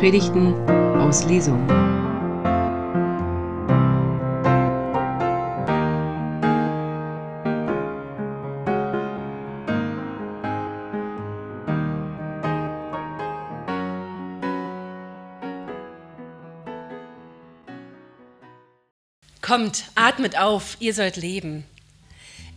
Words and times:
Predigten 0.00 0.54
aus 0.98 1.26
Lesung. 1.26 1.62
Kommt, 19.42 19.84
atmet 19.96 20.38
auf, 20.38 20.78
ihr 20.80 20.94
sollt 20.94 21.16
leben. 21.16 21.66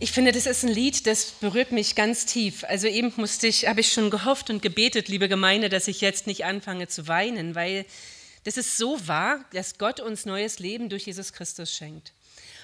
Ich 0.00 0.10
finde, 0.10 0.32
das 0.32 0.46
ist 0.46 0.64
ein 0.64 0.70
Lied, 0.70 1.06
das 1.06 1.26
berührt 1.26 1.70
mich 1.70 1.94
ganz 1.94 2.26
tief. 2.26 2.64
Also 2.64 2.88
eben 2.88 3.12
musste 3.16 3.46
ich, 3.46 3.68
habe 3.68 3.80
ich 3.80 3.92
schon 3.92 4.10
gehofft 4.10 4.50
und 4.50 4.60
gebetet, 4.60 5.08
liebe 5.08 5.28
Gemeinde, 5.28 5.68
dass 5.68 5.86
ich 5.86 6.00
jetzt 6.00 6.26
nicht 6.26 6.44
anfange 6.44 6.88
zu 6.88 7.06
weinen, 7.06 7.54
weil 7.54 7.86
das 8.42 8.56
ist 8.56 8.76
so 8.76 9.06
wahr, 9.06 9.44
dass 9.52 9.78
Gott 9.78 10.00
uns 10.00 10.26
neues 10.26 10.58
Leben 10.58 10.88
durch 10.88 11.06
Jesus 11.06 11.32
Christus 11.32 11.72
schenkt. 11.72 12.12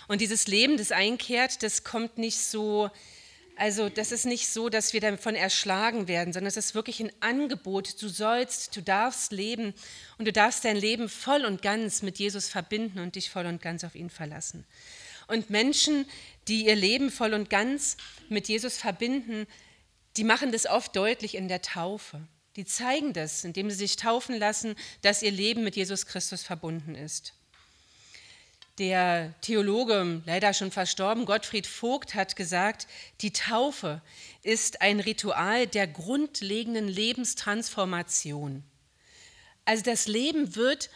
Und 0.09 0.21
dieses 0.21 0.49
Leben, 0.49 0.77
das 0.77 0.91
einkehrt, 0.91 1.63
das 1.63 1.85
kommt 1.85 2.19
nicht 2.19 2.39
so, 2.39 2.91
also 3.57 3.89
das 3.89 4.11
ist 4.11 4.27
nicht 4.27 4.49
so, 4.49 4.69
dass 4.69 4.93
wir 4.93 5.01
davon 5.01 5.37
erschlagen 5.37 6.09
werden, 6.09 6.33
sondern 6.33 6.49
es 6.49 6.57
ist 6.57 6.75
wirklich 6.75 6.99
ein 6.99 7.13
Angebot. 7.21 8.03
Du 8.03 8.09
sollst, 8.09 8.77
du 8.77 8.83
darfst 8.83 9.31
leben 9.31 9.73
und 10.19 10.27
du 10.27 10.33
darfst 10.33 10.65
dein 10.65 10.77
Leben 10.77 11.09
voll 11.09 11.45
und 11.45 11.63
ganz 11.63 12.03
mit 12.03 12.19
Jesus 12.19 12.49
verbinden 12.49 12.99
und 12.99 13.15
dich 13.15 13.31
voll 13.31 13.47
und 13.47 13.63
ganz 13.63 13.85
auf 13.85 13.95
ihn 13.95 14.11
verlassen. 14.11 14.67
Und 15.31 15.49
Menschen, 15.49 16.07
die 16.51 16.67
ihr 16.67 16.77
Leben 16.77 17.11
voll 17.11 17.33
und 17.33 17.49
ganz 17.49 17.97
mit 18.29 18.49
Jesus 18.49 18.77
verbinden, 18.77 19.47
die 20.17 20.25
machen 20.25 20.53
das 20.53 20.67
oft 20.67 20.95
deutlich 20.97 21.37
in 21.37 21.49
der 21.49 21.63
Taufe. 21.63 22.27
Die 22.57 22.65
zeigen 22.65 23.13
das, 23.13 23.45
indem 23.45 23.71
sie 23.71 23.77
sich 23.77 23.97
taufen 23.97 24.37
lassen, 24.37 24.75
dass 25.03 25.23
ihr 25.23 25.31
Leben 25.31 25.63
mit 25.63 25.77
Jesus 25.77 26.07
Christus 26.07 26.43
verbunden 26.43 26.97
ist. 26.97 27.35
Der 28.79 29.35
Theologe, 29.43 30.23
leider 30.27 30.53
schon 30.53 30.73
verstorben, 30.73 31.27
Gottfried 31.27 31.67
Vogt, 31.67 32.15
hat 32.15 32.35
gesagt, 32.35 32.89
die 33.21 33.33
Taufe 33.33 34.03
ist 34.43 34.81
ein 34.81 34.99
Ritual 34.99 35.67
der 35.69 35.87
grundlegenden 35.87 36.89
Lebenstransformation. 36.89 38.65
Also 39.65 39.85
das 39.85 40.09
Leben 40.09 40.57
wird 40.57 40.91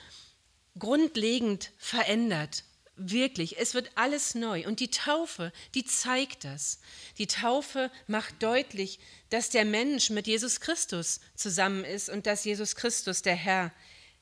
grundlegend 0.78 1.70
verändert. 1.78 2.64
Wirklich, 2.96 3.58
es 3.58 3.74
wird 3.74 3.90
alles 3.96 4.34
neu. 4.34 4.66
Und 4.66 4.78
die 4.78 4.90
Taufe, 4.90 5.52
die 5.74 5.84
zeigt 5.84 6.44
das. 6.44 6.78
Die 7.18 7.26
Taufe 7.26 7.90
macht 8.06 8.42
deutlich, 8.42 9.00
dass 9.30 9.50
der 9.50 9.64
Mensch 9.64 10.10
mit 10.10 10.26
Jesus 10.26 10.60
Christus 10.60 11.20
zusammen 11.34 11.84
ist 11.84 12.08
und 12.08 12.26
dass 12.26 12.44
Jesus 12.44 12.76
Christus 12.76 13.22
der 13.22 13.34
Herr 13.34 13.72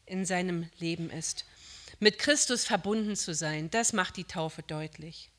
in 0.07 0.25
seinem 0.25 0.71
Leben 0.79 1.11
ist. 1.11 1.45
Mit 2.01 2.19
Christus 2.19 2.65
verbunden 2.65 3.15
zu 3.15 3.35
sein, 3.35 3.71
das 3.71 3.93
macht 3.93 4.17
die 4.17 4.25
Taufe 4.25 4.63
deutlich. 4.63 5.32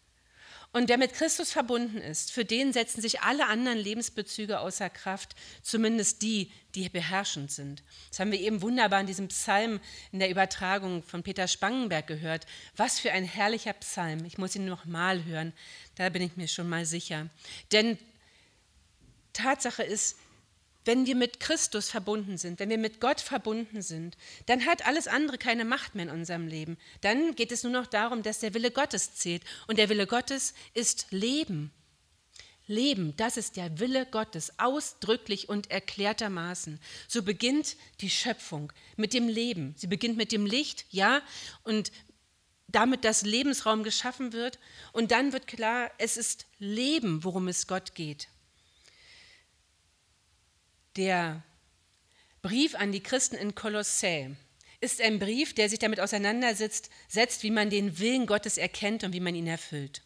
Und 0.73 0.89
der 0.89 0.97
mit 0.97 1.13
Christus 1.13 1.51
verbunden 1.51 1.99
ist, 1.99 2.31
für 2.31 2.45
den 2.45 2.73
setzen 2.73 2.99
sich 2.99 3.21
alle 3.21 3.45
anderen 3.45 3.77
Lebensbezüge 3.77 4.59
außer 4.59 4.89
Kraft, 4.89 5.35
zumindest 5.61 6.23
die, 6.23 6.51
die 6.73 6.89
beherrschend 6.89 7.51
sind. 7.51 7.83
Das 8.09 8.19
haben 8.19 8.31
wir 8.31 8.39
eben 8.39 8.63
wunderbar 8.63 8.99
in 8.99 9.05
diesem 9.05 9.27
Psalm 9.27 9.79
in 10.11 10.17
der 10.17 10.31
Übertragung 10.31 11.03
von 11.03 11.21
Peter 11.21 11.47
Spangenberg 11.47 12.07
gehört. 12.07 12.47
Was 12.75 12.99
für 12.99 13.11
ein 13.11 13.23
herrlicher 13.23 13.73
Psalm. 13.73 14.25
Ich 14.25 14.39
muss 14.39 14.55
ihn 14.55 14.65
noch 14.65 14.85
mal 14.85 15.23
hören, 15.25 15.53
da 15.95 16.09
bin 16.09 16.23
ich 16.23 16.37
mir 16.37 16.47
schon 16.47 16.67
mal 16.67 16.87
sicher. 16.87 17.27
Denn 17.71 17.99
Tatsache 19.33 19.83
ist, 19.83 20.17
wenn 20.85 21.05
wir 21.05 21.15
mit 21.15 21.39
Christus 21.39 21.89
verbunden 21.89 22.37
sind, 22.37 22.59
wenn 22.59 22.69
wir 22.69 22.77
mit 22.77 22.99
Gott 22.99 23.21
verbunden 23.21 23.81
sind, 23.81 24.17
dann 24.45 24.65
hat 24.65 24.85
alles 24.85 25.07
andere 25.07 25.37
keine 25.37 25.65
Macht 25.65 25.95
mehr 25.95 26.05
in 26.05 26.11
unserem 26.11 26.47
Leben. 26.47 26.77
Dann 27.01 27.35
geht 27.35 27.51
es 27.51 27.63
nur 27.63 27.71
noch 27.71 27.87
darum, 27.87 28.23
dass 28.23 28.39
der 28.39 28.53
Wille 28.53 28.71
Gottes 28.71 29.15
zählt. 29.15 29.43
Und 29.67 29.77
der 29.77 29.89
Wille 29.89 30.07
Gottes 30.07 30.53
ist 30.73 31.07
Leben. 31.11 31.71
Leben, 32.65 33.13
das 33.17 33.35
ist 33.35 33.57
der 33.57 33.79
Wille 33.79 34.05
Gottes, 34.05 34.57
ausdrücklich 34.57 35.49
und 35.49 35.69
erklärtermaßen. 35.69 36.79
So 37.07 37.21
beginnt 37.21 37.75
die 37.99 38.09
Schöpfung 38.09 38.71
mit 38.95 39.13
dem 39.13 39.27
Leben. 39.27 39.73
Sie 39.77 39.87
beginnt 39.87 40.15
mit 40.15 40.31
dem 40.31 40.45
Licht, 40.45 40.85
ja, 40.89 41.21
und 41.63 41.91
damit 42.67 43.03
das 43.03 43.23
Lebensraum 43.23 43.83
geschaffen 43.83 44.33
wird. 44.33 44.59
Und 44.93 45.11
dann 45.11 45.33
wird 45.33 45.47
klar, 45.47 45.91
es 45.97 46.17
ist 46.17 46.45
Leben, 46.57 47.23
worum 47.23 47.47
es 47.47 47.67
Gott 47.67 47.95
geht. 47.95 48.27
Der 50.95 51.43
Brief 52.41 52.75
an 52.75 52.91
die 52.91 53.01
Christen 53.01 53.35
in 53.35 53.55
Kolossä 53.55 54.35
ist 54.79 55.01
ein 55.01 55.17
Brief, 55.17 55.55
der 55.55 55.69
sich 55.69 55.79
damit 55.79 55.99
auseinandersetzt, 55.99 56.89
setzt, 57.07 57.41
wie 57.43 57.51
man 57.51 57.69
den 57.69 57.99
Willen 57.99 58.27
Gottes 58.27 58.57
erkennt 58.57 59.03
und 59.03 59.13
wie 59.13 59.21
man 59.21 59.33
ihn 59.33 59.47
erfüllt. 59.47 60.01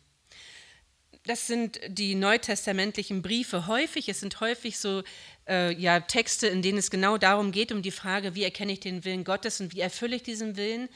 Das 1.25 1.47
sind 1.47 1.81
die 1.87 2.15
neutestamentlichen 2.15 3.21
Briefe 3.21 3.67
häufig. 3.67 4.07
Es 4.07 4.21
sind 4.21 4.39
häufig 4.39 4.77
so 4.77 5.03
äh, 5.49 5.73
ja, 5.73 5.99
Texte, 5.99 6.47
in 6.47 6.61
denen 6.61 6.77
es 6.77 6.89
genau 6.89 7.17
darum 7.17 7.51
geht, 7.51 7.73
um 7.73 7.81
die 7.81 7.91
Frage, 7.91 8.33
wie 8.33 8.43
erkenne 8.43 8.71
ich 8.71 8.79
den 8.79 9.03
Willen 9.03 9.25
Gottes 9.25 9.59
und 9.59 9.73
wie 9.73 9.81
erfülle 9.81 10.15
ich 10.15 10.23
diesen 10.23 10.55
Willen. 10.55 10.87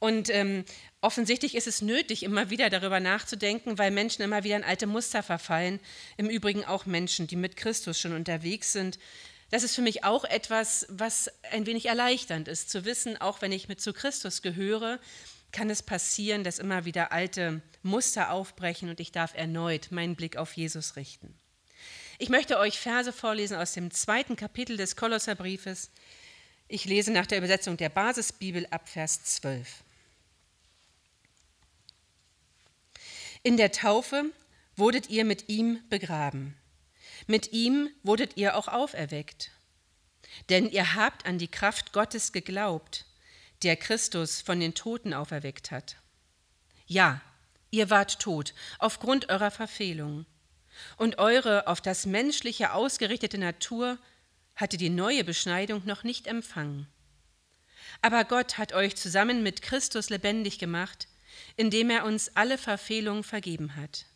Und 0.00 0.30
ähm, 0.30 0.64
offensichtlich 1.02 1.54
ist 1.54 1.66
es 1.66 1.82
nötig, 1.82 2.22
immer 2.22 2.50
wieder 2.50 2.68
darüber 2.68 3.00
nachzudenken, 3.00 3.78
weil 3.78 3.90
Menschen 3.90 4.22
immer 4.22 4.44
wieder 4.44 4.56
in 4.56 4.64
alte 4.64 4.86
Muster 4.86 5.22
verfallen. 5.22 5.78
Im 6.16 6.28
Übrigen 6.28 6.64
auch 6.64 6.86
Menschen, 6.86 7.26
die 7.26 7.36
mit 7.36 7.56
Christus 7.56 8.00
schon 8.00 8.14
unterwegs 8.14 8.72
sind, 8.72 8.98
das 9.50 9.64
ist 9.64 9.74
für 9.74 9.82
mich 9.82 10.04
auch 10.04 10.24
etwas, 10.24 10.86
was 10.88 11.30
ein 11.50 11.66
wenig 11.66 11.86
erleichternd 11.86 12.46
ist, 12.48 12.70
zu 12.70 12.84
wissen, 12.84 13.20
auch 13.20 13.42
wenn 13.42 13.52
ich 13.52 13.68
mit 13.68 13.80
zu 13.80 13.92
Christus 13.92 14.42
gehöre, 14.42 15.00
kann 15.52 15.68
es 15.70 15.82
passieren, 15.82 16.44
dass 16.44 16.60
immer 16.60 16.84
wieder 16.84 17.10
alte 17.10 17.60
Muster 17.82 18.30
aufbrechen 18.30 18.88
und 18.88 19.00
ich 19.00 19.10
darf 19.10 19.34
erneut 19.34 19.90
meinen 19.90 20.14
Blick 20.14 20.36
auf 20.36 20.52
Jesus 20.52 20.94
richten. 20.94 21.34
Ich 22.18 22.28
möchte 22.28 22.58
euch 22.58 22.78
Verse 22.78 23.12
vorlesen 23.12 23.56
aus 23.56 23.72
dem 23.72 23.90
zweiten 23.90 24.36
Kapitel 24.36 24.76
des 24.76 24.94
Kolosserbriefes. 24.94 25.90
Ich 26.68 26.84
lese 26.84 27.10
nach 27.10 27.26
der 27.26 27.38
Übersetzung 27.38 27.76
der 27.76 27.88
Basisbibel 27.88 28.66
ab 28.70 28.88
Vers 28.88 29.24
12. 29.24 29.82
In 33.42 33.56
der 33.56 33.72
Taufe 33.72 34.26
wurdet 34.76 35.08
ihr 35.08 35.24
mit 35.24 35.48
ihm 35.48 35.80
begraben 35.88 36.59
mit 37.26 37.52
ihm 37.52 37.90
wurdet 38.02 38.36
ihr 38.36 38.56
auch 38.56 38.68
auferweckt. 38.68 39.50
Denn 40.48 40.68
ihr 40.68 40.94
habt 40.94 41.26
an 41.26 41.38
die 41.38 41.48
Kraft 41.48 41.92
Gottes 41.92 42.32
geglaubt, 42.32 43.06
der 43.62 43.76
Christus 43.76 44.40
von 44.40 44.60
den 44.60 44.74
Toten 44.74 45.12
auferweckt 45.12 45.70
hat. 45.70 45.96
Ja, 46.86 47.20
ihr 47.70 47.90
wart 47.90 48.20
tot 48.20 48.54
aufgrund 48.78 49.28
eurer 49.28 49.50
Verfehlung. 49.50 50.26
Und 50.96 51.18
eure 51.18 51.66
auf 51.66 51.80
das 51.80 52.06
Menschliche 52.06 52.72
ausgerichtete 52.72 53.38
Natur 53.38 53.98
hatte 54.56 54.76
die 54.76 54.90
neue 54.90 55.24
Beschneidung 55.24 55.82
noch 55.84 56.04
nicht 56.04 56.26
empfangen. 56.26 56.86
Aber 58.02 58.24
Gott 58.24 58.56
hat 58.56 58.72
euch 58.72 58.96
zusammen 58.96 59.42
mit 59.42 59.62
Christus 59.62 60.10
lebendig 60.10 60.58
gemacht, 60.58 61.08
indem 61.56 61.90
er 61.90 62.04
uns 62.04 62.34
alle 62.36 62.58
Verfehlungen 62.58 63.24
vergeben 63.24 63.76
hat. 63.76 64.06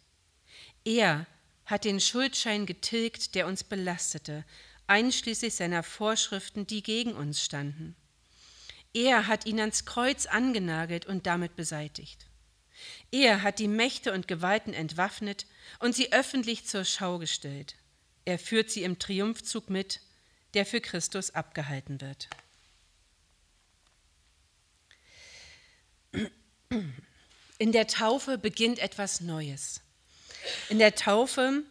Er 0.85 1.27
hat 1.67 1.85
den 1.85 2.01
Schuldschein 2.01 2.67
getilgt, 2.67 3.35
der 3.35 3.47
uns 3.47 3.65
belastete, 3.65 4.45
einschließlich 4.87 5.55
seiner 5.55 5.83
Vorschriften, 5.83 6.67
die 6.67 6.83
gegen 6.83 7.15
uns 7.15 7.43
standen. 7.43 7.97
Er 8.93 9.27
hat 9.27 9.47
ihn 9.47 9.59
ans 9.59 9.85
Kreuz 9.85 10.27
angenagelt 10.27 11.07
und 11.07 11.27
damit 11.27 11.57
beseitigt. 11.57 12.27
Er 13.11 13.43
hat 13.43 13.59
die 13.59 13.69
Mächte 13.69 14.13
und 14.13 14.29
Gewalten 14.29 14.75
entwaffnet 14.75 15.47
und 15.81 15.95
sie 15.95 16.13
öffentlich 16.13 16.67
zur 16.67 16.85
Schau 16.85 17.19
gestellt. 17.19 17.77
Er 18.25 18.39
führt 18.39 18.71
sie 18.71 18.83
im 18.83 18.99
Triumphzug 18.99 19.71
mit, 19.71 20.01
der 20.55 20.65
für 20.65 20.81
Christus 20.81 21.31
abgehalten 21.31 22.01
wird. 22.01 22.29
In 27.59 27.73
der 27.73 27.87
Taufe 27.87 28.39
beginnt 28.39 28.79
etwas 28.79 29.21
Neues. 29.21 29.81
In 30.69 30.79
der 30.79 30.95
Taufe 30.95 31.63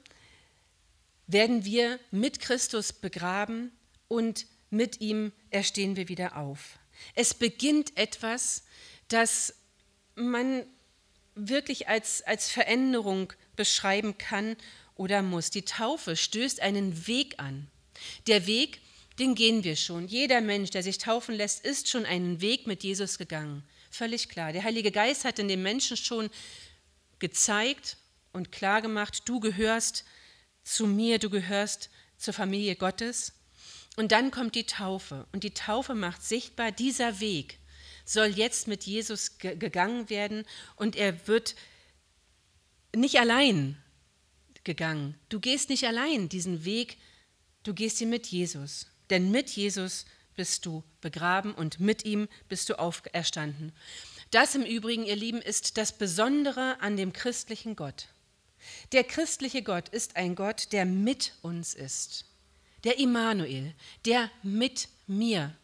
werden 1.27 1.65
wir 1.65 1.99
mit 2.11 2.39
Christus 2.39 2.93
begraben 2.93 3.71
und 4.07 4.45
mit 4.69 5.01
ihm 5.01 5.31
erstehen 5.49 5.95
wir 5.95 6.09
wieder 6.09 6.37
auf. 6.37 6.79
Es 7.15 7.33
beginnt 7.33 7.97
etwas, 7.97 8.63
das 9.07 9.55
man 10.15 10.65
wirklich 11.35 11.87
als, 11.87 12.21
als 12.21 12.49
Veränderung 12.49 13.33
beschreiben 13.55 14.17
kann 14.17 14.55
oder 14.95 15.21
muss. 15.21 15.49
Die 15.49 15.65
Taufe 15.65 16.15
stößt 16.15 16.59
einen 16.59 17.07
Weg 17.07 17.39
an. 17.39 17.67
Der 18.27 18.45
Weg, 18.47 18.81
den 19.19 19.35
gehen 19.35 19.63
wir 19.63 19.75
schon. 19.75 20.07
Jeder 20.07 20.41
Mensch, 20.41 20.71
der 20.71 20.83
sich 20.83 20.97
taufen 20.97 21.35
lässt, 21.35 21.63
ist 21.65 21.89
schon 21.89 22.05
einen 22.05 22.41
Weg 22.41 22.67
mit 22.67 22.83
Jesus 22.83 23.17
gegangen. 23.17 23.63
Völlig 23.89 24.29
klar. 24.29 24.53
Der 24.53 24.63
Heilige 24.63 24.91
Geist 24.91 25.25
hat 25.25 25.39
in 25.39 25.47
dem 25.47 25.61
Menschen 25.61 25.97
schon 25.97 26.29
gezeigt, 27.19 27.97
und 28.33 28.51
klargemacht, 28.51 29.27
du 29.29 29.39
gehörst 29.39 30.03
zu 30.63 30.87
mir, 30.87 31.19
du 31.19 31.29
gehörst 31.29 31.89
zur 32.17 32.33
Familie 32.33 32.75
Gottes. 32.75 33.33
Und 33.95 34.11
dann 34.11 34.31
kommt 34.31 34.55
die 34.55 34.65
Taufe. 34.65 35.27
Und 35.31 35.43
die 35.43 35.53
Taufe 35.53 35.95
macht 35.95 36.23
sichtbar, 36.23 36.71
dieser 36.71 37.19
Weg 37.19 37.59
soll 38.05 38.27
jetzt 38.27 38.67
mit 38.67 38.83
Jesus 38.83 39.37
gegangen 39.37 40.09
werden 40.09 40.45
und 40.75 40.95
er 40.95 41.27
wird 41.27 41.55
nicht 42.95 43.19
allein 43.19 43.77
gegangen. 44.63 45.17
Du 45.29 45.39
gehst 45.39 45.69
nicht 45.69 45.85
allein 45.85 46.29
diesen 46.29 46.65
Weg, 46.65 46.97
du 47.63 47.73
gehst 47.73 48.01
ihn 48.01 48.09
mit 48.09 48.27
Jesus. 48.27 48.87
Denn 49.09 49.31
mit 49.31 49.49
Jesus 49.49 50.05
bist 50.35 50.65
du 50.65 50.83
begraben 51.01 51.53
und 51.53 51.79
mit 51.79 52.05
ihm 52.05 52.27
bist 52.49 52.69
du 52.69 52.79
auferstanden. 52.79 53.71
Das 54.31 54.55
im 54.55 54.63
Übrigen, 54.63 55.05
ihr 55.05 55.15
Lieben, 55.15 55.41
ist 55.41 55.77
das 55.77 55.97
Besondere 55.97 56.79
an 56.81 56.97
dem 56.97 57.13
christlichen 57.13 57.75
Gott. 57.75 58.07
Der 58.91 59.03
christliche 59.03 59.63
Gott 59.63 59.89
ist 59.89 60.15
ein 60.15 60.35
Gott, 60.35 60.71
der 60.71 60.85
mit 60.85 61.33
uns 61.41 61.73
ist. 61.73 62.25
Der 62.83 62.99
Immanuel, 62.99 63.73
der 64.05 64.29
mit 64.41 64.89
mir, 65.07 65.55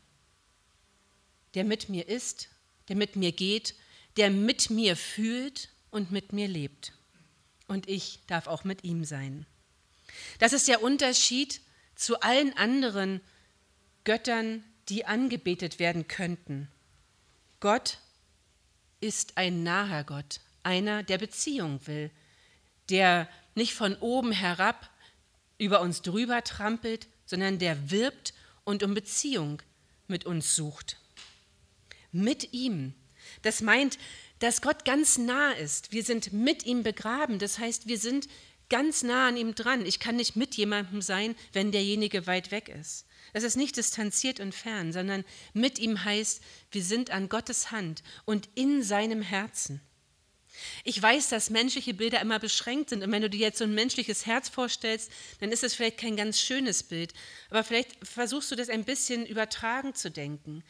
der 1.53 1.63
mit 1.63 1.89
mir 1.89 2.07
ist, 2.07 2.49
der 2.87 2.95
mit 2.95 3.15
mir 3.15 3.31
geht, 3.31 3.75
der 4.17 4.29
mit 4.29 4.69
mir 4.69 4.95
fühlt 4.95 5.69
und 5.91 6.11
mit 6.11 6.33
mir 6.33 6.47
lebt. 6.47 6.93
Und 7.67 7.87
ich 7.87 8.19
darf 8.27 8.47
auch 8.47 8.63
mit 8.63 8.83
ihm 8.83 9.03
sein. 9.03 9.45
Das 10.39 10.53
ist 10.53 10.67
der 10.67 10.81
Unterschied 10.81 11.61
zu 11.95 12.19
allen 12.21 12.55
anderen 12.57 13.21
Göttern, 14.03 14.63
die 14.87 15.05
angebetet 15.05 15.77
werden 15.79 16.07
könnten. 16.07 16.67
Gott 17.59 17.99
ist 19.01 19.37
ein 19.37 19.63
naher 19.63 20.03
Gott, 20.03 20.39
einer, 20.63 21.03
der 21.03 21.17
Beziehung 21.17 21.85
will, 21.87 22.09
der 22.89 23.29
nicht 23.55 23.73
von 23.73 23.95
oben 23.95 24.31
herab 24.31 24.89
über 25.57 25.81
uns 25.81 26.01
drüber 26.01 26.43
trampelt, 26.43 27.07
sondern 27.25 27.59
der 27.59 27.91
wirbt 27.91 28.33
und 28.63 28.83
um 28.83 28.93
Beziehung 28.93 29.61
mit 30.07 30.25
uns 30.25 30.55
sucht. 30.55 30.97
Mit 32.11 32.53
ihm. 32.53 32.93
Das 33.41 33.61
meint, 33.61 33.99
dass 34.39 34.61
Gott 34.61 34.85
ganz 34.85 35.17
nah 35.17 35.51
ist. 35.51 35.91
Wir 35.91 36.03
sind 36.03 36.33
mit 36.33 36.65
ihm 36.65 36.83
begraben. 36.83 37.39
Das 37.39 37.59
heißt, 37.59 37.87
wir 37.87 37.97
sind 37.97 38.27
ganz 38.69 39.03
nah 39.03 39.27
an 39.27 39.37
ihm 39.37 39.53
dran. 39.53 39.85
Ich 39.85 39.99
kann 39.99 40.15
nicht 40.15 40.35
mit 40.35 40.55
jemandem 40.55 41.01
sein, 41.01 41.35
wenn 41.53 41.71
derjenige 41.71 42.25
weit 42.27 42.51
weg 42.51 42.69
ist. 42.69 43.05
Das 43.33 43.43
ist 43.43 43.57
nicht 43.57 43.77
distanziert 43.77 44.39
und 44.39 44.55
fern, 44.55 44.91
sondern 44.93 45.23
mit 45.53 45.77
ihm 45.77 46.03
heißt, 46.03 46.41
wir 46.71 46.83
sind 46.83 47.11
an 47.11 47.29
Gottes 47.29 47.71
Hand 47.71 48.01
und 48.25 48.49
in 48.55 48.81
seinem 48.81 49.21
Herzen. 49.21 49.81
Ich 50.83 51.01
weiß, 51.01 51.29
dass 51.29 51.49
menschliche 51.49 51.93
Bilder 51.93 52.21
immer 52.21 52.39
beschränkt 52.39 52.89
sind 52.89 53.03
und 53.03 53.11
wenn 53.11 53.21
du 53.21 53.29
dir 53.29 53.39
jetzt 53.39 53.59
so 53.59 53.63
ein 53.63 53.73
menschliches 53.73 54.25
Herz 54.25 54.49
vorstellst, 54.49 55.11
dann 55.39 55.51
ist 55.51 55.63
es 55.63 55.75
vielleicht 55.75 55.97
kein 55.97 56.15
ganz 56.15 56.39
schönes 56.39 56.83
Bild, 56.83 57.13
aber 57.49 57.63
vielleicht 57.63 57.95
versuchst 58.05 58.51
du 58.51 58.55
das 58.55 58.69
ein 58.69 58.83
bisschen 58.83 59.25
übertragen 59.25 59.95
zu 59.95 60.11
denken. 60.11 60.63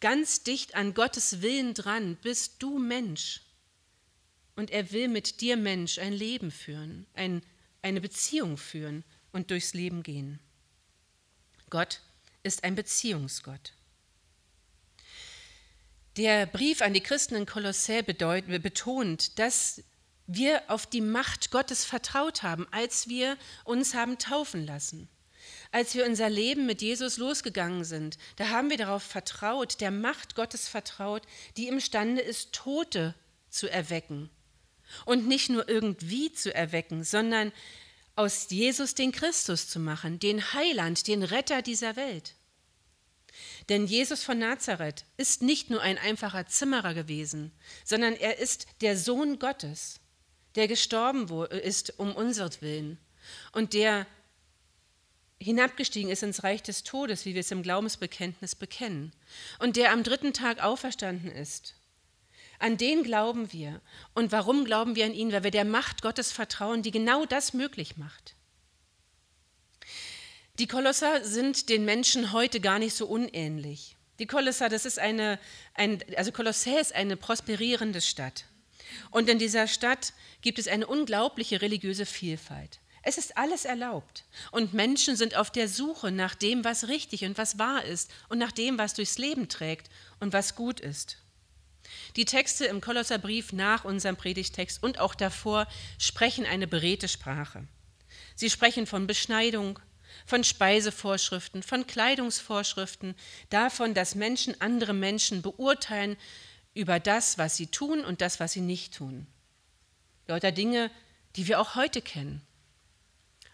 Ganz 0.00 0.42
dicht 0.44 0.74
an 0.74 0.94
Gottes 0.94 1.42
Willen 1.42 1.74
dran 1.74 2.16
bist 2.22 2.56
du 2.60 2.78
Mensch 2.78 3.42
und 4.56 4.70
er 4.70 4.92
will 4.92 5.08
mit 5.08 5.40
dir 5.40 5.56
Mensch 5.56 5.98
ein 5.98 6.12
Leben 6.12 6.50
führen, 6.50 7.06
ein, 7.14 7.42
eine 7.82 8.00
Beziehung 8.00 8.56
führen 8.56 9.04
und 9.32 9.50
durchs 9.50 9.74
Leben 9.74 10.02
gehen. 10.02 10.40
Gott 11.70 12.00
ist 12.42 12.64
ein 12.64 12.74
Beziehungsgott. 12.74 13.72
Der 16.16 16.46
Brief 16.46 16.82
an 16.82 16.94
die 16.94 17.00
Christen 17.00 17.36
in 17.36 17.46
Kolossä 17.46 18.02
betont, 18.02 19.38
dass 19.38 19.82
wir 20.26 20.62
auf 20.68 20.86
die 20.86 21.00
Macht 21.00 21.50
Gottes 21.50 21.84
vertraut 21.84 22.42
haben, 22.42 22.66
als 22.70 23.08
wir 23.08 23.36
uns 23.64 23.94
haben 23.94 24.18
taufen 24.18 24.66
lassen. 24.66 25.08
Als 25.70 25.94
wir 25.94 26.06
unser 26.06 26.28
Leben 26.28 26.66
mit 26.66 26.82
Jesus 26.82 27.16
losgegangen 27.16 27.84
sind, 27.84 28.18
da 28.36 28.48
haben 28.48 28.70
wir 28.70 28.76
darauf 28.76 29.02
vertraut, 29.02 29.80
der 29.80 29.90
Macht 29.90 30.34
Gottes 30.34 30.68
vertraut, 30.68 31.22
die 31.56 31.68
imstande 31.68 32.20
ist, 32.20 32.52
Tote 32.52 33.14
zu 33.48 33.70
erwecken. 33.70 34.30
Und 35.04 35.28
nicht 35.28 35.50
nur 35.50 35.68
irgendwie 35.68 36.32
zu 36.32 36.54
erwecken, 36.54 37.04
sondern 37.04 37.52
aus 38.16 38.48
Jesus 38.50 38.94
den 38.94 39.12
Christus 39.12 39.68
zu 39.68 39.78
machen, 39.78 40.18
den 40.18 40.52
Heiland, 40.52 41.06
den 41.06 41.22
Retter 41.22 41.62
dieser 41.62 41.96
Welt. 41.96 42.34
Denn 43.68 43.86
Jesus 43.86 44.22
von 44.22 44.38
Nazareth 44.38 45.04
ist 45.16 45.42
nicht 45.42 45.70
nur 45.70 45.82
ein 45.82 45.98
einfacher 45.98 46.46
Zimmerer 46.46 46.94
gewesen, 46.94 47.52
sondern 47.84 48.14
er 48.14 48.38
ist 48.38 48.66
der 48.80 48.96
Sohn 48.96 49.38
Gottes, 49.38 50.00
der 50.54 50.68
gestorben 50.68 51.28
ist 51.46 51.98
um 51.98 52.14
unseretwillen 52.14 52.98
und 53.52 53.74
der 53.74 54.06
hinabgestiegen 55.40 56.10
ist 56.10 56.22
ins 56.22 56.42
Reich 56.42 56.62
des 56.62 56.82
Todes, 56.82 57.24
wie 57.24 57.34
wir 57.34 57.40
es 57.40 57.50
im 57.50 57.62
Glaubensbekenntnis 57.62 58.54
bekennen, 58.54 59.12
und 59.58 59.76
der 59.76 59.92
am 59.92 60.02
dritten 60.02 60.32
Tag 60.32 60.62
auferstanden 60.62 61.30
ist 61.30 61.74
an 62.58 62.76
den 62.76 63.02
glauben 63.02 63.52
wir. 63.52 63.80
Und 64.14 64.32
warum 64.32 64.64
glauben 64.64 64.96
wir 64.96 65.06
an 65.06 65.14
ihn? 65.14 65.32
Weil 65.32 65.44
wir 65.44 65.50
der 65.50 65.64
Macht 65.64 66.02
Gottes 66.02 66.32
vertrauen, 66.32 66.82
die 66.82 66.90
genau 66.90 67.24
das 67.24 67.52
möglich 67.52 67.96
macht. 67.96 68.34
Die 70.58 70.66
Kolosser 70.66 71.24
sind 71.24 71.68
den 71.68 71.84
Menschen 71.84 72.32
heute 72.32 72.58
gar 72.58 72.80
nicht 72.80 72.96
so 72.96 73.06
unähnlich. 73.06 73.96
Die 74.18 74.26
Kolosser, 74.26 74.68
das 74.68 74.86
ist 74.86 74.98
eine, 74.98 75.38
ein, 75.74 76.02
also 76.16 76.32
Kolossä 76.32 76.80
ist 76.80 76.94
eine 76.96 77.16
prosperierende 77.16 78.00
Stadt. 78.00 78.44
Und 79.12 79.28
in 79.28 79.38
dieser 79.38 79.68
Stadt 79.68 80.12
gibt 80.40 80.58
es 80.58 80.66
eine 80.66 80.88
unglaubliche 80.88 81.62
religiöse 81.62 82.06
Vielfalt. 82.06 82.80
Es 83.04 83.18
ist 83.18 83.36
alles 83.36 83.64
erlaubt. 83.64 84.24
Und 84.50 84.74
Menschen 84.74 85.14
sind 85.14 85.36
auf 85.36 85.52
der 85.52 85.68
Suche 85.68 86.10
nach 86.10 86.34
dem, 86.34 86.64
was 86.64 86.88
richtig 86.88 87.24
und 87.24 87.38
was 87.38 87.60
wahr 87.60 87.84
ist 87.84 88.10
und 88.28 88.38
nach 88.38 88.50
dem, 88.50 88.78
was 88.78 88.94
durchs 88.94 89.18
Leben 89.18 89.48
trägt 89.48 89.88
und 90.18 90.32
was 90.32 90.56
gut 90.56 90.80
ist. 90.80 91.18
Die 92.16 92.24
Texte 92.24 92.66
im 92.66 92.80
Kolosserbrief 92.80 93.52
nach 93.52 93.84
unserem 93.84 94.16
Predigtext 94.16 94.82
und 94.82 94.98
auch 94.98 95.14
davor 95.14 95.68
sprechen 95.98 96.44
eine 96.44 96.66
beredte 96.66 97.06
Sprache. 97.06 97.64
Sie 98.34 98.50
sprechen 98.50 98.86
von 98.86 99.06
Beschneidung, 99.06 99.78
von 100.28 100.44
Speisevorschriften, 100.44 101.62
von 101.62 101.86
Kleidungsvorschriften, 101.86 103.14
davon, 103.48 103.94
dass 103.94 104.14
Menschen 104.14 104.60
andere 104.60 104.92
Menschen 104.92 105.40
beurteilen 105.40 106.18
über 106.74 107.00
das, 107.00 107.38
was 107.38 107.56
sie 107.56 107.68
tun 107.68 108.04
und 108.04 108.20
das, 108.20 108.38
was 108.38 108.52
sie 108.52 108.60
nicht 108.60 108.94
tun. 108.94 109.26
Lauter 110.26 110.52
Dinge, 110.52 110.90
die 111.36 111.48
wir 111.48 111.58
auch 111.58 111.76
heute 111.76 112.02
kennen. 112.02 112.42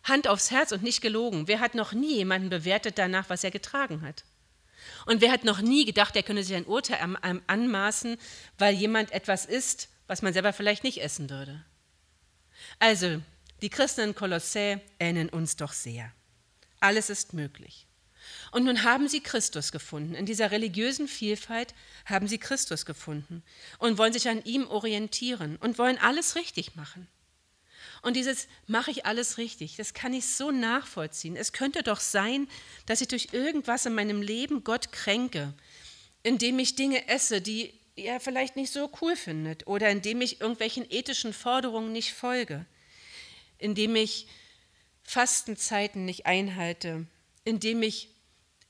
Hand 0.03 0.26
aufs 0.26 0.50
Herz 0.50 0.73
und 0.73 0.82
nicht 0.82 1.00
gelogen. 1.00 1.47
Wer 1.47 1.61
hat 1.61 1.76
noch 1.76 1.93
nie 1.93 2.17
jemanden 2.17 2.50
bewertet 2.50 2.99
danach, 2.99 3.31
was 3.31 3.44
er 3.44 3.53
getragen 3.53 4.03
hat? 4.03 4.25
Und 5.06 5.21
wer 5.21 5.31
hat 5.31 5.44
noch 5.44 5.61
nie 5.61 5.85
gedacht, 5.85 6.16
er 6.16 6.25
könne 6.25 6.43
sich 6.43 6.57
ein 6.57 6.66
Urteil 6.66 6.99
anmaßen, 7.47 8.19
weil 8.59 8.75
jemand 8.75 9.12
etwas 9.12 9.47
isst, 9.47 9.90
was 10.09 10.23
man 10.23 10.33
selber 10.33 10.52
vielleicht 10.52 10.83
nicht 10.83 11.00
essen 11.00 11.31
würde? 11.31 11.64
Also, 12.81 13.23
die 13.62 13.71
Christen 13.71 14.00
in 14.00 14.14
Kolossä 14.16 14.81
ähneln 14.99 15.28
uns 15.28 15.54
doch 15.54 15.73
sehr. 15.73 16.12
Alles 16.85 17.09
ist 17.09 17.33
möglich. 17.33 17.87
Und 18.50 18.64
nun 18.64 18.83
haben 18.83 19.09
sie 19.09 19.23
Christus 19.23 19.73
gefunden. 19.73 20.14
In 20.14 20.26
dieser 20.26 20.50
religiösen 20.50 21.09
Vielfalt 21.09 21.75
haben 22.05 22.29
sie 22.29 22.37
Christus 22.37 22.85
gefunden 22.85 23.43
und 23.79 23.97
wollen 23.97 24.12
sich 24.12 24.29
an 24.29 24.45
ihm 24.45 24.67
orientieren 24.69 25.57
und 25.57 25.79
wollen 25.79 25.97
alles 25.97 26.37
richtig 26.37 26.76
machen. 26.76 27.09
Und 28.03 28.17
dieses 28.17 28.49
mache 28.67 28.91
ich 28.91 29.07
alles 29.07 29.38
richtig, 29.38 29.76
das 29.76 29.95
kann 29.95 30.12
ich 30.12 30.26
so 30.26 30.50
nachvollziehen. 30.50 31.37
Es 31.37 31.55
könnte 31.55 31.83
doch 31.83 32.00
sein, 32.00 32.49
dass 32.85 33.00
ich 33.00 33.09
durch 33.09 33.29
irgendwas 33.33 33.87
in 33.87 33.95
meinem 33.95 34.21
Leben 34.21 34.62
Gott 34.62 34.93
kränke, 34.93 35.55
indem 36.23 36.59
ich 36.59 36.76
Dinge 36.76 37.09
esse, 37.09 37.41
die 37.41 37.73
er 37.97 38.21
vielleicht 38.21 38.57
nicht 38.57 38.71
so 38.71 38.91
cool 39.00 39.17
findet 39.17 39.67
oder 39.67 39.88
indem 39.88 40.21
ich 40.21 40.43
irgendwelchen 40.43 40.85
ethischen 40.91 41.33
Forderungen 41.33 41.93
nicht 41.93 42.12
folge, 42.12 42.67
indem 43.57 43.97
ich 43.97 44.26
Fastenzeiten 45.04 46.04
nicht 46.04 46.26
einhalte, 46.26 47.06
indem 47.44 47.82
ich 47.82 48.11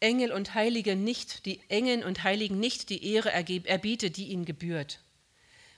Engel 0.01 0.33
und 0.33 0.55
Heilige 0.55 0.97
nicht, 0.97 1.47
die 1.47 1.61
Engeln 1.69 2.05
und 2.05 2.25
Heiligen 2.25 2.61
nicht 2.61 2.91
die 2.91 3.13
Ehre 3.13 3.33
erbiete, 3.33 4.11
die 4.11 4.27
ihnen 4.29 4.45
gebührt. 4.45 5.01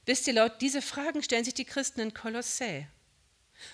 Wisst 0.07 0.27
ihr, 0.27 0.33
laut 0.33 0.61
diese 0.61 0.83
Fragen 0.83 1.23
stellen 1.23 1.45
sich 1.45 1.55
die 1.55 1.65
Christen 1.65 2.01
in 2.01 2.15
Kolossä. 2.15 2.87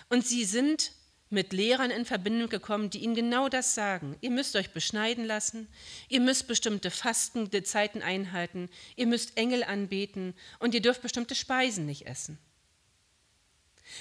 Und 0.09 0.27
sie 0.27 0.45
sind 0.45 0.93
mit 1.31 1.53
Lehrern 1.55 1.91
in 1.91 2.05
Verbindung 2.05 2.51
gekommen, 2.51 2.91
die 2.91 2.99
ihnen 2.99 3.15
genau 3.15 3.49
das 3.49 3.75
sagen. 3.75 4.17
Ihr 4.21 4.31
müsst 4.31 4.55
euch 4.55 4.73
beschneiden 4.73 5.25
lassen, 5.25 5.67
ihr 6.09 6.21
müsst 6.21 6.47
bestimmte 6.47 6.91
Fastenzeiten 6.91 8.03
einhalten, 8.03 8.69
ihr 8.97 9.07
müsst 9.07 9.39
Engel 9.39 9.65
anbeten 9.65 10.35
und 10.59 10.75
ihr 10.75 10.83
dürft 10.83 11.01
bestimmte 11.01 11.35
Speisen 11.35 11.87
nicht 11.87 12.07
essen. 12.07 12.39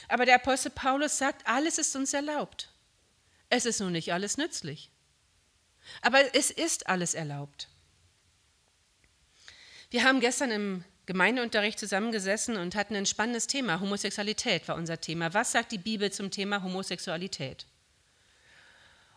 Aber 0.09 0.25
der 0.25 0.35
Apostel 0.35 0.71
Paulus 0.71 1.17
sagt, 1.17 1.47
alles 1.47 1.77
ist 1.77 1.95
uns 1.95 2.13
erlaubt. 2.13 2.70
Es 3.51 3.65
ist 3.65 3.81
nun 3.81 3.91
nicht 3.91 4.13
alles 4.13 4.37
nützlich. 4.37 4.89
Aber 6.01 6.33
es 6.33 6.51
ist 6.51 6.87
alles 6.87 7.13
erlaubt. 7.13 7.67
Wir 9.89 10.05
haben 10.05 10.21
gestern 10.21 10.51
im 10.51 10.85
Gemeindeunterricht 11.05 11.77
zusammengesessen 11.77 12.55
und 12.55 12.75
hatten 12.75 12.95
ein 12.95 13.05
spannendes 13.05 13.47
Thema. 13.47 13.81
Homosexualität 13.81 14.69
war 14.69 14.77
unser 14.77 15.01
Thema. 15.01 15.33
Was 15.33 15.51
sagt 15.51 15.73
die 15.73 15.77
Bibel 15.77 16.13
zum 16.13 16.31
Thema 16.31 16.63
Homosexualität? 16.63 17.65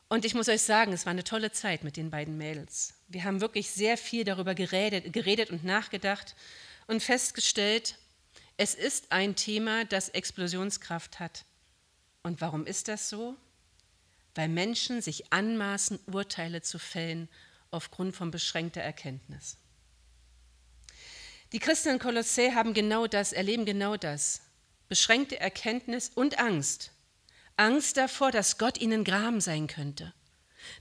Und 0.09 0.25
ich 0.25 0.35
muss 0.35 0.49
euch 0.49 0.63
sagen, 0.63 0.93
es 0.93 1.07
war 1.07 1.13
eine 1.13 1.23
tolle 1.23 1.53
Zeit 1.53 1.85
mit 1.85 1.97
den 1.97 2.11
beiden 2.11 2.37
Mädels. 2.37 2.95
Wir 3.07 3.23
haben 3.23 3.41
wirklich 3.41 3.71
sehr 3.71 3.97
viel 3.97 4.25
darüber 4.25 4.57
geredet, 4.57 5.13
geredet 5.13 5.51
und 5.51 5.63
nachgedacht 5.63 6.35
und 6.89 7.05
festgestellt, 7.05 7.99
es 8.57 8.75
ist 8.75 9.13
ein 9.13 9.37
Thema, 9.37 9.85
das 9.85 10.09
Explosionskraft 10.09 11.21
hat. 11.21 11.45
Und 12.25 12.41
warum 12.41 12.67
ist 12.67 12.89
das 12.89 13.09
so? 13.09 13.37
Weil 14.35 14.49
Menschen 14.49 15.01
sich 15.01 15.33
anmaßen, 15.33 15.99
Urteile 16.07 16.63
zu 16.63 16.79
fällen 16.79 17.29
aufgrund 17.71 18.17
von 18.17 18.31
beschränkter 18.31 18.81
Erkenntnis. 18.81 19.59
Die 21.53 21.61
Christen 21.61 21.91
in 21.91 21.99
Kolossä 21.99 22.55
haben 22.55 22.75
genau 22.75 23.07
das, 23.07 23.33
erleben 23.33 23.65
genau 23.65 23.97
das. 23.97 24.41
Beschränkte 24.89 25.39
Erkenntnis 25.39 26.11
und 26.15 26.39
Angst. 26.39 26.91
Angst 27.57 27.97
davor, 27.97 28.33
dass 28.33 28.59
Gott 28.59 28.81
ihnen 28.81 29.05
Gram 29.05 29.41
sein 29.41 29.69
könnte. 29.69 30.13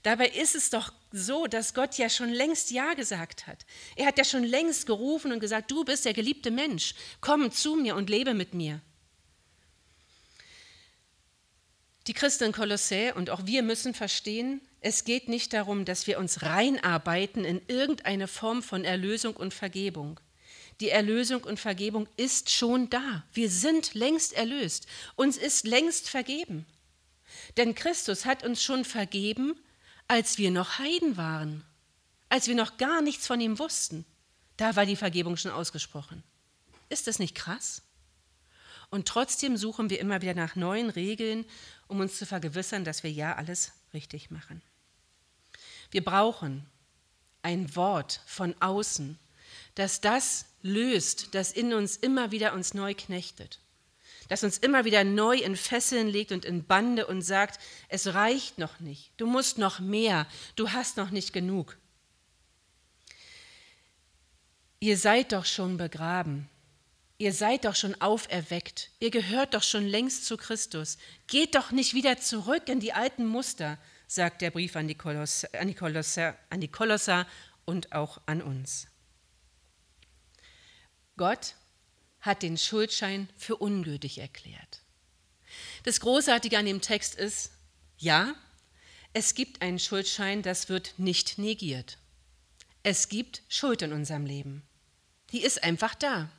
Dabei 0.02 0.30
ist 0.30 0.56
es 0.56 0.70
doch 0.70 0.94
so, 1.12 1.46
dass 1.46 1.74
Gott 1.74 1.98
ja 1.98 2.10
schon 2.10 2.30
längst 2.30 2.72
Ja 2.72 2.94
gesagt 2.94 3.48
hat. 3.48 3.66
Er 3.96 4.08
hat 4.08 4.18
ja 4.18 4.24
schon 4.24 4.44
längst 4.44 4.88
gerufen 4.88 5.32
und 5.32 5.40
gesagt, 5.40 5.70
du 5.70 5.84
bist 5.84 6.06
der 6.06 6.14
geliebte 6.14 6.52
Mensch, 6.52 6.96
komm 7.22 7.52
zu 7.52 7.76
mir 7.76 7.96
und 7.96 8.10
lebe 8.10 8.34
mit 8.34 8.54
mir. 8.54 8.82
Die 12.08 12.14
Christen 12.14 12.46
in 12.46 12.52
Kolossä 12.52 13.14
und 13.16 13.30
auch 13.30 13.46
wir 13.46 13.64
müssen 13.64 13.94
verstehen, 13.94 14.62
es 14.82 15.06
geht 15.06 15.30
nicht 15.30 15.54
darum, 15.54 15.86
dass 15.86 16.08
wir 16.08 16.20
uns 16.20 16.42
reinarbeiten 16.42 17.46
in 17.46 17.62
irgendeine 17.68 18.28
Form 18.28 18.62
von 18.62 18.84
Erlösung 18.84 19.36
und 19.36 19.54
Vergebung. 19.54 20.20
Die 20.82 20.90
Erlösung 20.90 21.44
und 21.44 21.60
Vergebung 21.60 22.08
ist 22.18 22.50
schon 22.50 22.90
da. 22.90 23.24
Wir 23.32 23.50
sind 23.50 23.94
längst 23.94 24.34
erlöst. 24.34 24.88
Uns 25.16 25.38
ist 25.38 25.66
längst 25.66 26.10
vergeben. 26.10 26.66
Denn 27.56 27.76
Christus 27.76 28.26
hat 28.26 28.44
uns 28.44 28.62
schon 28.62 28.84
vergeben, 28.84 29.56
als 30.10 30.38
wir 30.38 30.52
noch 30.52 30.80
Heiden 30.80 31.16
waren, 31.16 31.64
als 32.28 32.48
wir 32.48 32.56
noch 32.56 32.78
gar 32.78 33.02
nichts 33.02 33.26
von 33.26 33.40
ihm 33.40 33.60
wussten. 33.60 34.06
Da 34.58 34.76
war 34.76 34.86
die 34.86 34.98
Vergebung 34.98 35.38
schon 35.38 35.52
ausgesprochen. 35.52 36.24
Ist 36.90 37.08
das 37.08 37.20
nicht 37.20 37.36
krass? 37.36 37.82
Und 38.90 39.08
trotzdem 39.08 39.58
suchen 39.58 39.90
wir 39.90 40.00
immer 40.00 40.22
wieder 40.22 40.36
nach 40.36 40.56
neuen 40.56 40.92
Regeln, 40.92 41.46
um 41.94 42.00
uns 42.00 42.18
zu 42.18 42.26
vergewissern, 42.26 42.84
dass 42.84 43.04
wir 43.04 43.12
ja 43.12 43.36
alles 43.36 43.72
richtig 43.94 44.32
machen. 44.32 44.64
Wir 45.92 46.04
brauchen 46.04 46.66
ein 47.44 47.76
Wort 47.76 48.22
von 48.26 48.56
außen, 48.60 49.20
dass 49.76 50.02
das 50.02 50.48
löst, 50.64 51.36
das 51.36 51.52
in 51.52 51.72
uns 51.72 51.96
immer 51.96 52.32
wieder 52.32 52.54
uns 52.54 52.74
neu 52.74 52.96
knechtet, 52.96 53.60
das 54.28 54.44
uns 54.44 54.58
immer 54.58 54.86
wieder 54.86 55.04
neu 55.04 55.38
in 55.38 55.56
Fesseln 55.56 56.08
legt 56.08 56.32
und 56.32 56.46
in 56.46 56.66
Bande 56.66 57.06
und 57.06 57.22
sagt, 57.22 57.60
es 57.90 58.16
reicht 58.16 58.58
noch 58.58 58.80
nicht, 58.80 59.12
du 59.18 59.28
musst 59.28 59.60
noch 59.60 59.80
mehr, 59.80 60.26
du 60.56 60.72
hast 60.72 60.98
noch 60.98 61.12
nicht 61.12 61.32
genug. 61.32 61.78
Ihr 64.80 64.98
seid 64.98 65.32
doch 65.32 65.46
schon 65.46 65.78
begraben, 65.78 66.50
ihr 67.24 67.32
seid 67.32 67.64
doch 67.64 67.76
schon 67.76 67.96
auferweckt, 68.02 68.92
ihr 69.00 69.10
gehört 69.10 69.54
doch 69.54 69.64
schon 69.64 69.88
längst 69.88 70.26
zu 70.26 70.36
Christus, 70.36 70.98
geht 71.28 71.56
doch 71.56 71.72
nicht 71.72 71.94
wieder 71.94 72.18
zurück 72.18 72.68
in 72.68 72.82
die 72.82 72.92
alten 72.92 73.26
Muster, 73.26 73.78
sagt 74.08 74.42
der 74.42 74.52
Brief 74.52 74.76
an 74.76 74.90
die 74.90 74.96
Kolosser, 74.96 75.48
an 75.58 75.70
die 75.70 75.74
Kolosser, 75.74 76.38
an 76.50 76.60
die 76.60 76.68
Kolosser 76.68 77.26
und 77.64 77.94
auch 77.94 78.20
an 78.26 78.42
uns. 78.42 78.88
Gott 81.16 81.56
hat 82.20 82.44
den 82.44 82.58
Schuldschein 82.58 83.30
für 83.38 83.56
ungültig 83.56 84.18
erklärt. 84.18 84.82
Das 85.84 86.02
Großartige 86.02 86.58
an 86.58 86.66
dem 86.66 86.82
Text 86.82 87.16
ist, 87.16 87.52
ja, 87.98 88.36
es 89.14 89.34
gibt 89.34 89.62
einen 89.62 89.80
Schuldschein, 89.80 90.42
das 90.42 90.68
wird 90.68 90.96
nicht 90.98 91.38
negiert. 91.38 92.00
Es 92.82 93.08
gibt 93.08 93.44
Schuld 93.48 93.82
in 93.82 93.94
unserem 93.94 94.26
Leben. 94.26 94.68
Die 95.32 95.42
ist 95.42 95.64
einfach 95.64 95.96
da. 95.96 96.30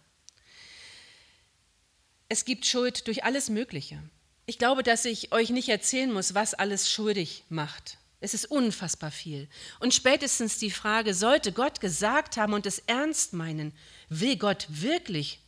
Es 2.34 2.44
gibt 2.44 2.66
Schuld 2.66 3.06
durch 3.06 3.22
alles 3.22 3.48
Mögliche. 3.48 4.02
Ich 4.44 4.58
glaube, 4.58 4.82
dass 4.82 5.04
ich 5.04 5.30
euch 5.30 5.50
nicht 5.50 5.68
erzählen 5.68 6.12
muss, 6.12 6.34
was 6.34 6.52
alles 6.52 6.90
schuldig 6.90 7.44
macht. 7.48 7.96
Es 8.18 8.34
ist 8.34 8.46
unfassbar 8.46 9.12
viel. 9.12 9.48
Und 9.78 9.94
spätestens 9.94 10.58
die 10.58 10.72
Frage, 10.72 11.14
sollte 11.14 11.52
Gott 11.52 11.80
gesagt 11.80 12.36
haben 12.36 12.52
und 12.52 12.66
es 12.66 12.80
ernst 12.80 13.34
meinen, 13.34 13.72
will 14.08 14.36
Gott 14.36 14.66
wirklich 14.68 15.42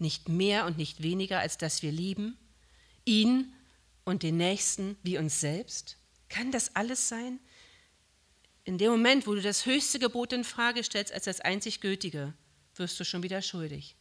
nicht 0.00 0.28
mehr 0.28 0.66
und 0.66 0.78
nicht 0.78 1.00
weniger, 1.00 1.38
als 1.38 1.58
dass 1.58 1.80
wir 1.80 1.92
lieben? 1.92 2.36
Ihn 3.04 3.52
und 4.02 4.24
den 4.24 4.36
Nächsten 4.36 4.96
wie 5.04 5.18
uns 5.18 5.38
selbst? 5.38 5.96
Kann 6.28 6.50
das 6.50 6.74
alles 6.74 7.08
sein? 7.08 7.38
In 8.64 8.78
dem 8.78 8.90
Moment, 8.90 9.28
wo 9.28 9.36
du 9.36 9.42
das 9.42 9.64
höchste 9.64 10.00
Gebot 10.00 10.32
in 10.32 10.42
Frage 10.42 10.82
stellst 10.82 11.12
als 11.12 11.26
das 11.26 11.38
einzig 11.38 11.80
Gültige, 11.80 12.34
wirst 12.74 12.98
du 12.98 13.04
schon 13.04 13.22
wieder 13.22 13.42
schuldig. 13.42 13.94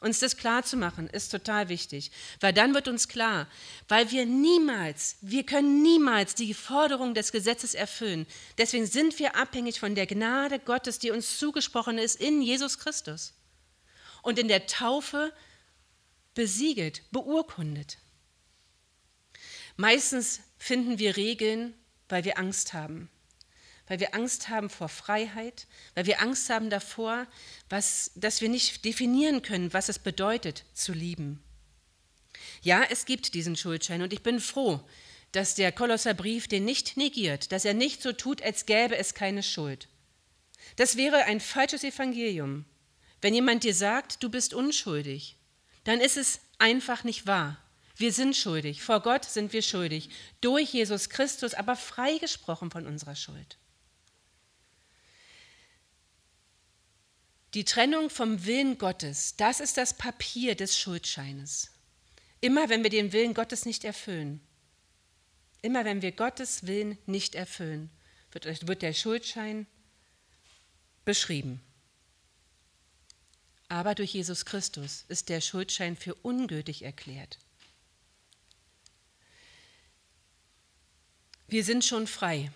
Uns 0.00 0.20
das 0.20 0.36
klar 0.36 0.62
zu 0.62 0.76
machen, 0.76 1.08
ist 1.08 1.30
total 1.30 1.68
wichtig, 1.68 2.12
weil 2.40 2.52
dann 2.52 2.72
wird 2.72 2.86
uns 2.86 3.08
klar, 3.08 3.48
weil 3.88 4.12
wir 4.12 4.26
niemals, 4.26 5.16
wir 5.22 5.44
können 5.44 5.82
niemals 5.82 6.36
die 6.36 6.54
Forderung 6.54 7.14
des 7.14 7.32
Gesetzes 7.32 7.74
erfüllen. 7.74 8.26
Deswegen 8.58 8.86
sind 8.86 9.18
wir 9.18 9.34
abhängig 9.34 9.80
von 9.80 9.96
der 9.96 10.06
Gnade 10.06 10.60
Gottes, 10.60 11.00
die 11.00 11.10
uns 11.10 11.38
zugesprochen 11.38 11.98
ist 11.98 12.20
in 12.20 12.42
Jesus 12.42 12.78
Christus 12.78 13.34
und 14.22 14.38
in 14.38 14.46
der 14.46 14.66
Taufe 14.66 15.32
besiegelt, 16.34 17.02
beurkundet. 17.10 17.98
Meistens 19.76 20.40
finden 20.58 21.00
wir 21.00 21.16
Regeln, 21.16 21.74
weil 22.08 22.24
wir 22.24 22.38
Angst 22.38 22.72
haben 22.72 23.10
weil 23.88 24.00
wir 24.00 24.14
Angst 24.14 24.48
haben 24.48 24.70
vor 24.70 24.88
Freiheit, 24.88 25.66
weil 25.94 26.06
wir 26.06 26.20
Angst 26.20 26.50
haben 26.50 26.70
davor, 26.70 27.26
was, 27.68 28.12
dass 28.14 28.40
wir 28.40 28.48
nicht 28.48 28.84
definieren 28.84 29.42
können, 29.42 29.72
was 29.72 29.88
es 29.88 29.98
bedeutet 29.98 30.64
zu 30.74 30.92
lieben. 30.92 31.42
Ja, 32.62 32.82
es 32.90 33.06
gibt 33.06 33.34
diesen 33.34 33.56
Schuldschein 33.56 34.02
und 34.02 34.12
ich 34.12 34.22
bin 34.22 34.40
froh, 34.40 34.80
dass 35.32 35.54
der 35.54 35.72
Kolosserbrief 35.72 36.48
den 36.48 36.64
nicht 36.64 36.96
negiert, 36.96 37.52
dass 37.52 37.64
er 37.64 37.74
nicht 37.74 38.02
so 38.02 38.12
tut, 38.12 38.42
als 38.42 38.66
gäbe 38.66 38.96
es 38.96 39.14
keine 39.14 39.42
Schuld. 39.42 39.88
Das 40.76 40.96
wäre 40.96 41.24
ein 41.24 41.40
falsches 41.40 41.84
Evangelium. 41.84 42.64
Wenn 43.20 43.34
jemand 43.34 43.64
dir 43.64 43.74
sagt, 43.74 44.22
du 44.22 44.28
bist 44.28 44.54
unschuldig, 44.54 45.36
dann 45.84 46.00
ist 46.00 46.16
es 46.16 46.40
einfach 46.58 47.04
nicht 47.04 47.26
wahr. 47.26 47.58
Wir 47.96 48.12
sind 48.12 48.36
schuldig, 48.36 48.82
vor 48.82 49.00
Gott 49.00 49.24
sind 49.24 49.52
wir 49.52 49.62
schuldig, 49.62 50.10
durch 50.40 50.72
Jesus 50.72 51.08
Christus 51.08 51.54
aber 51.54 51.74
freigesprochen 51.74 52.70
von 52.70 52.86
unserer 52.86 53.16
Schuld. 53.16 53.58
Die 57.58 57.64
Trennung 57.64 58.08
vom 58.08 58.44
Willen 58.44 58.78
Gottes, 58.78 59.34
das 59.34 59.58
ist 59.58 59.78
das 59.78 59.92
Papier 59.92 60.54
des 60.54 60.78
Schuldscheines. 60.78 61.72
Immer 62.40 62.68
wenn 62.68 62.84
wir 62.84 62.90
den 62.90 63.12
Willen 63.12 63.34
Gottes 63.34 63.66
nicht 63.66 63.82
erfüllen, 63.82 64.40
immer 65.60 65.84
wenn 65.84 66.00
wir 66.00 66.12
Gottes 66.12 66.68
Willen 66.68 66.98
nicht 67.06 67.34
erfüllen, 67.34 67.90
wird, 68.30 68.68
wird 68.68 68.82
der 68.82 68.92
Schuldschein 68.92 69.66
beschrieben. 71.04 71.60
Aber 73.68 73.96
durch 73.96 74.14
Jesus 74.14 74.44
Christus 74.44 75.04
ist 75.08 75.28
der 75.28 75.40
Schuldschein 75.40 75.96
für 75.96 76.14
ungültig 76.14 76.82
erklärt. 76.82 77.40
Wir 81.48 81.64
sind 81.64 81.84
schon 81.84 82.06
frei. 82.06 82.52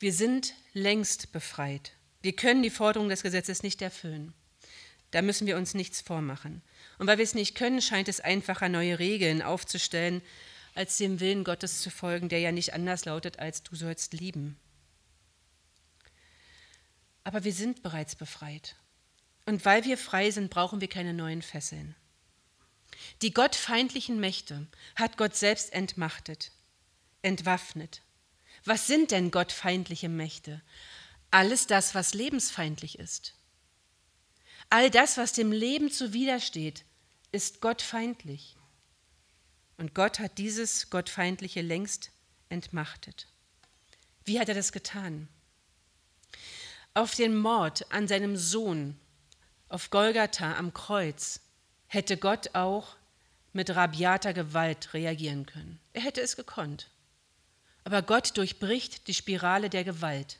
Wir 0.00 0.12
sind 0.12 0.54
längst 0.72 1.30
befreit. 1.30 1.92
Wir 2.26 2.34
können 2.34 2.64
die 2.64 2.70
Forderungen 2.70 3.08
des 3.08 3.22
Gesetzes 3.22 3.62
nicht 3.62 3.80
erfüllen. 3.80 4.34
Da 5.12 5.22
müssen 5.22 5.46
wir 5.46 5.56
uns 5.56 5.74
nichts 5.74 6.00
vormachen. 6.00 6.60
Und 6.98 7.06
weil 7.06 7.18
wir 7.18 7.22
es 7.22 7.36
nicht 7.36 7.54
können, 7.54 7.80
scheint 7.80 8.08
es 8.08 8.18
einfacher, 8.18 8.68
neue 8.68 8.98
Regeln 8.98 9.42
aufzustellen, 9.42 10.22
als 10.74 10.96
dem 10.96 11.20
Willen 11.20 11.44
Gottes 11.44 11.82
zu 11.82 11.88
folgen, 11.88 12.28
der 12.28 12.40
ja 12.40 12.50
nicht 12.50 12.74
anders 12.74 13.04
lautet, 13.04 13.38
als 13.38 13.62
du 13.62 13.76
sollst 13.76 14.12
lieben. 14.12 14.56
Aber 17.22 17.44
wir 17.44 17.52
sind 17.52 17.84
bereits 17.84 18.16
befreit. 18.16 18.74
Und 19.44 19.64
weil 19.64 19.84
wir 19.84 19.96
frei 19.96 20.32
sind, 20.32 20.50
brauchen 20.50 20.80
wir 20.80 20.88
keine 20.88 21.14
neuen 21.14 21.42
Fesseln. 21.42 21.94
Die 23.22 23.32
gottfeindlichen 23.32 24.18
Mächte 24.18 24.66
hat 24.96 25.16
Gott 25.16 25.36
selbst 25.36 25.72
entmachtet, 25.72 26.50
entwaffnet. 27.22 28.02
Was 28.64 28.88
sind 28.88 29.12
denn 29.12 29.30
gottfeindliche 29.30 30.08
Mächte? 30.08 30.60
Alles 31.30 31.66
das, 31.66 31.94
was 31.94 32.14
lebensfeindlich 32.14 32.98
ist. 32.98 33.34
All 34.68 34.90
das, 34.90 35.16
was 35.16 35.32
dem 35.32 35.52
Leben 35.52 35.90
zuwidersteht, 35.90 36.84
ist 37.32 37.60
gottfeindlich. 37.60 38.56
Und 39.76 39.94
Gott 39.94 40.18
hat 40.18 40.38
dieses 40.38 40.90
Gottfeindliche 40.90 41.62
längst 41.62 42.10
entmachtet. 42.48 43.28
Wie 44.24 44.40
hat 44.40 44.48
er 44.48 44.54
das 44.54 44.72
getan? 44.72 45.28
Auf 46.94 47.14
den 47.14 47.36
Mord 47.36 47.92
an 47.92 48.08
seinem 48.08 48.36
Sohn 48.36 48.98
auf 49.68 49.90
Golgatha 49.90 50.56
am 50.56 50.72
Kreuz 50.72 51.40
hätte 51.86 52.16
Gott 52.16 52.54
auch 52.54 52.96
mit 53.52 53.74
rabiater 53.74 54.32
Gewalt 54.32 54.94
reagieren 54.94 55.46
können. 55.46 55.80
Er 55.92 56.02
hätte 56.02 56.20
es 56.20 56.36
gekonnt. 56.36 56.90
Aber 57.84 58.02
Gott 58.02 58.36
durchbricht 58.36 59.06
die 59.08 59.14
Spirale 59.14 59.70
der 59.70 59.84
Gewalt. 59.84 60.38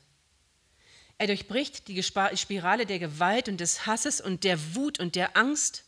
Er 1.18 1.28
durchbricht 1.28 1.88
die 1.88 2.02
Spirale 2.02 2.85
der 2.85 2.99
Gewalt 2.99 3.49
und 3.49 3.58
des 3.58 3.87
Hasses 3.87 4.20
und 4.20 4.44
der 4.44 4.75
Wut 4.75 5.00
und 5.00 5.14
der 5.14 5.37
Angst, 5.37 5.85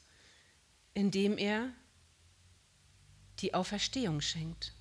indem 0.94 1.37
er 1.37 1.73
die 3.40 3.54
Auferstehung 3.54 4.20
schenkt, 4.20 4.73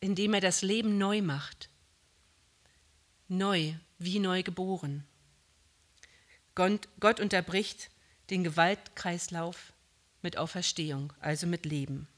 indem 0.00 0.34
er 0.34 0.40
das 0.40 0.62
Leben 0.62 0.98
neu 0.98 1.20
macht. 1.22 1.68
Neu, 3.28 3.74
wie 3.98 4.18
neu 4.18 4.42
geboren. 4.42 5.06
Gott 6.54 7.20
unterbricht 7.20 7.90
den 8.30 8.44
Gewaltkreislauf 8.44 9.72
mit 10.22 10.36
Auferstehung, 10.36 11.12
also 11.20 11.46
mit 11.46 11.64
Leben. 11.64 12.08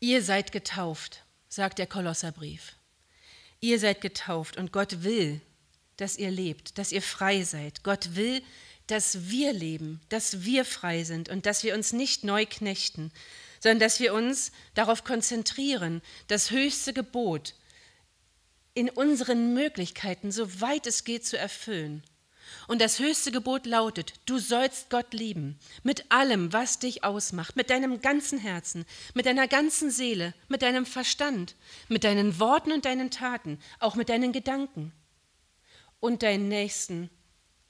Ihr 0.00 0.22
seid 0.22 0.52
getauft, 0.52 1.24
sagt 1.48 1.78
der 1.78 1.86
Kolosserbrief. 1.86 2.74
Ihr 3.62 3.78
seid 3.78 4.00
getauft 4.00 4.56
und 4.56 4.72
Gott 4.72 5.04
will, 5.04 5.40
dass 5.96 6.18
ihr 6.18 6.32
lebt, 6.32 6.78
dass 6.78 6.90
ihr 6.90 7.00
frei 7.00 7.44
seid. 7.44 7.84
Gott 7.84 8.16
will, 8.16 8.42
dass 8.88 9.30
wir 9.30 9.52
leben, 9.52 10.00
dass 10.08 10.42
wir 10.42 10.64
frei 10.64 11.04
sind 11.04 11.28
und 11.28 11.46
dass 11.46 11.62
wir 11.62 11.74
uns 11.74 11.92
nicht 11.92 12.24
neu 12.24 12.44
knechten, 12.44 13.12
sondern 13.60 13.78
dass 13.78 14.00
wir 14.00 14.14
uns 14.14 14.50
darauf 14.74 15.04
konzentrieren, 15.04 16.02
das 16.26 16.50
höchste 16.50 16.92
Gebot 16.92 17.54
in 18.74 18.90
unseren 18.90 19.54
Möglichkeiten, 19.54 20.32
soweit 20.32 20.88
es 20.88 21.04
geht, 21.04 21.24
zu 21.24 21.38
erfüllen. 21.38 22.02
Und 22.68 22.80
das 22.80 22.98
höchste 22.98 23.32
Gebot 23.32 23.66
lautet, 23.66 24.14
du 24.26 24.38
sollst 24.38 24.90
Gott 24.90 25.12
lieben, 25.12 25.58
mit 25.82 26.10
allem, 26.10 26.52
was 26.52 26.78
dich 26.78 27.04
ausmacht, 27.04 27.56
mit 27.56 27.70
deinem 27.70 28.00
ganzen 28.00 28.38
Herzen, 28.38 28.84
mit 29.14 29.26
deiner 29.26 29.48
ganzen 29.48 29.90
Seele, 29.90 30.34
mit 30.48 30.62
deinem 30.62 30.86
Verstand, 30.86 31.54
mit 31.88 32.04
deinen 32.04 32.38
Worten 32.38 32.72
und 32.72 32.84
deinen 32.84 33.10
Taten, 33.10 33.58
auch 33.78 33.94
mit 33.94 34.08
deinen 34.08 34.32
Gedanken. 34.32 34.92
Und 36.00 36.22
deinen 36.22 36.48
Nächsten 36.48 37.10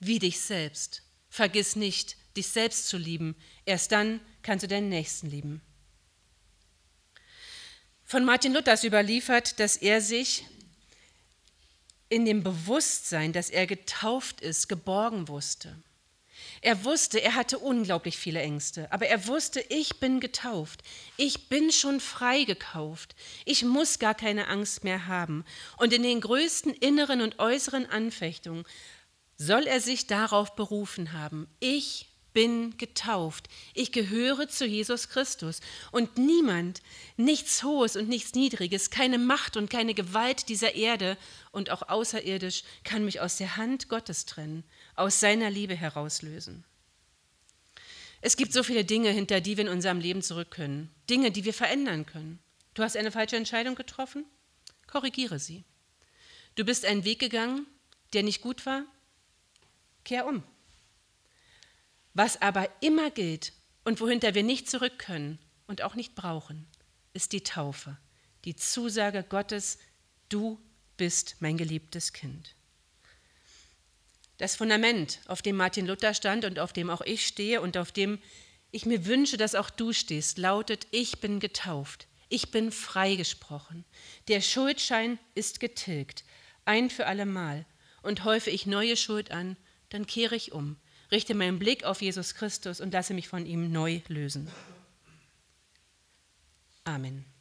wie 0.00 0.18
dich 0.18 0.40
selbst. 0.40 1.02
Vergiss 1.28 1.76
nicht, 1.76 2.16
dich 2.36 2.48
selbst 2.48 2.88
zu 2.88 2.96
lieben. 2.96 3.36
Erst 3.66 3.92
dann 3.92 4.20
kannst 4.42 4.62
du 4.62 4.68
deinen 4.68 4.88
Nächsten 4.88 5.28
lieben. 5.28 5.60
Von 8.04 8.24
Martin 8.24 8.52
Luther 8.52 8.74
ist 8.74 8.84
überliefert, 8.84 9.58
dass 9.58 9.76
er 9.76 10.00
sich 10.00 10.44
in 12.12 12.26
dem 12.26 12.42
Bewusstsein, 12.42 13.32
dass 13.32 13.48
er 13.48 13.66
getauft 13.66 14.42
ist, 14.42 14.68
geborgen 14.68 15.28
wusste. 15.28 15.82
Er 16.60 16.84
wusste, 16.84 17.22
er 17.22 17.34
hatte 17.34 17.58
unglaublich 17.58 18.18
viele 18.18 18.40
Ängste, 18.40 18.92
aber 18.92 19.06
er 19.06 19.26
wusste, 19.26 19.64
ich 19.70 19.98
bin 19.98 20.20
getauft, 20.20 20.82
ich 21.16 21.48
bin 21.48 21.72
schon 21.72 22.00
freigekauft, 22.00 23.16
ich 23.46 23.64
muss 23.64 23.98
gar 23.98 24.14
keine 24.14 24.48
Angst 24.48 24.84
mehr 24.84 25.06
haben. 25.06 25.46
Und 25.78 25.94
in 25.94 26.02
den 26.02 26.20
größten 26.20 26.74
inneren 26.74 27.22
und 27.22 27.38
äußeren 27.38 27.86
Anfechtungen 27.86 28.64
soll 29.38 29.66
er 29.66 29.80
sich 29.80 30.06
darauf 30.06 30.54
berufen 30.54 31.14
haben, 31.14 31.48
ich 31.60 32.11
bin 32.32 32.76
getauft. 32.78 33.48
Ich 33.74 33.92
gehöre 33.92 34.48
zu 34.48 34.66
Jesus 34.66 35.08
Christus. 35.08 35.60
Und 35.90 36.18
niemand, 36.18 36.82
nichts 37.16 37.62
Hohes 37.62 37.96
und 37.96 38.08
nichts 38.08 38.34
Niedriges, 38.34 38.90
keine 38.90 39.18
Macht 39.18 39.56
und 39.56 39.70
keine 39.70 39.94
Gewalt 39.94 40.48
dieser 40.48 40.74
Erde 40.74 41.16
und 41.50 41.70
auch 41.70 41.88
außerirdisch 41.88 42.62
kann 42.84 43.04
mich 43.04 43.20
aus 43.20 43.36
der 43.36 43.56
Hand 43.56 43.88
Gottes 43.88 44.26
trennen, 44.26 44.64
aus 44.94 45.20
seiner 45.20 45.50
Liebe 45.50 45.74
herauslösen. 45.74 46.64
Es 48.20 48.36
gibt 48.36 48.52
so 48.52 48.62
viele 48.62 48.84
Dinge, 48.84 49.10
hinter 49.10 49.40
die 49.40 49.56
wir 49.56 49.64
in 49.64 49.70
unserem 49.70 49.98
Leben 49.98 50.22
zurück 50.22 50.50
können. 50.50 50.94
Dinge, 51.10 51.32
die 51.32 51.44
wir 51.44 51.52
verändern 51.52 52.06
können. 52.06 52.38
Du 52.74 52.82
hast 52.82 52.96
eine 52.96 53.10
falsche 53.10 53.36
Entscheidung 53.36 53.74
getroffen? 53.74 54.24
Korrigiere 54.86 55.38
sie. 55.38 55.64
Du 56.54 56.64
bist 56.64 56.84
einen 56.84 57.04
Weg 57.04 57.18
gegangen, 57.18 57.66
der 58.12 58.22
nicht 58.22 58.40
gut 58.40 58.64
war? 58.64 58.84
Kehr 60.04 60.26
um. 60.26 60.42
Was 62.14 62.40
aber 62.42 62.68
immer 62.80 63.10
gilt 63.10 63.52
und 63.84 64.00
wohinter 64.00 64.34
wir 64.34 64.42
nicht 64.42 64.68
zurück 64.68 64.98
können 64.98 65.38
und 65.66 65.82
auch 65.82 65.94
nicht 65.94 66.14
brauchen, 66.14 66.66
ist 67.14 67.32
die 67.32 67.42
Taufe, 67.42 67.96
die 68.44 68.56
Zusage 68.56 69.22
Gottes, 69.22 69.78
du 70.28 70.60
bist 70.96 71.36
mein 71.40 71.56
geliebtes 71.56 72.12
Kind. 72.12 72.54
Das 74.38 74.56
Fundament, 74.56 75.20
auf 75.26 75.40
dem 75.40 75.56
Martin 75.56 75.86
Luther 75.86 76.14
stand 76.14 76.44
und 76.44 76.58
auf 76.58 76.72
dem 76.72 76.90
auch 76.90 77.02
ich 77.02 77.26
stehe 77.26 77.60
und 77.60 77.76
auf 77.76 77.92
dem 77.92 78.18
ich 78.72 78.86
mir 78.86 79.06
wünsche, 79.06 79.36
dass 79.36 79.54
auch 79.54 79.70
du 79.70 79.92
stehst, 79.92 80.38
lautet, 80.38 80.86
ich 80.90 81.20
bin 81.20 81.40
getauft, 81.40 82.08
ich 82.28 82.50
bin 82.50 82.72
freigesprochen. 82.72 83.84
Der 84.28 84.40
Schuldschein 84.40 85.18
ist 85.34 85.60
getilgt, 85.60 86.24
ein 86.64 86.90
für 86.90 87.06
allemal. 87.06 87.66
Und 88.02 88.24
häufe 88.24 88.50
ich 88.50 88.66
neue 88.66 88.96
Schuld 88.96 89.30
an, 89.30 89.56
dann 89.90 90.06
kehre 90.06 90.34
ich 90.34 90.52
um 90.52 90.76
richte 91.12 91.34
meinen 91.34 91.58
Blick 91.58 91.84
auf 91.84 92.02
Jesus 92.02 92.34
Christus 92.34 92.80
und 92.80 92.92
lasse 92.92 93.14
mich 93.14 93.28
von 93.28 93.46
ihm 93.46 93.70
neu 93.70 94.00
lösen. 94.08 94.48
Amen. 96.84 97.31